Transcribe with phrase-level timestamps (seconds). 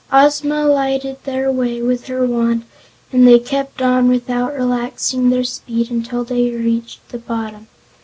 [0.11, 2.63] Ozma lighted their way with her wand
[3.13, 7.67] and they kept on without relaxing their speed until they reached the bottom.